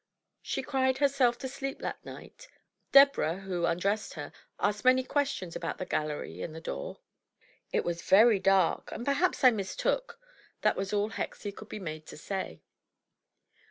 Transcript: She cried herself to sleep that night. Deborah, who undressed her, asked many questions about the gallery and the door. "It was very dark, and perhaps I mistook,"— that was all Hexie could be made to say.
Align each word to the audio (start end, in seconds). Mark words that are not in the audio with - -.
She 0.41 0.63
cried 0.63 0.97
herself 0.97 1.37
to 1.37 1.47
sleep 1.47 1.77
that 1.81 2.03
night. 2.03 2.47
Deborah, 2.91 3.41
who 3.41 3.67
undressed 3.67 4.15
her, 4.15 4.33
asked 4.59 4.83
many 4.83 5.03
questions 5.03 5.55
about 5.55 5.77
the 5.77 5.85
gallery 5.85 6.41
and 6.41 6.55
the 6.55 6.59
door. 6.59 7.01
"It 7.71 7.85
was 7.85 8.01
very 8.01 8.39
dark, 8.39 8.91
and 8.91 9.05
perhaps 9.05 9.43
I 9.43 9.51
mistook,"— 9.51 10.19
that 10.61 10.75
was 10.75 10.91
all 10.91 11.11
Hexie 11.11 11.55
could 11.55 11.69
be 11.69 11.77
made 11.77 12.07
to 12.07 12.17
say. 12.17 12.63